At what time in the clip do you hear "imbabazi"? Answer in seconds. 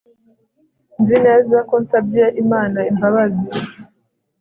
2.91-3.47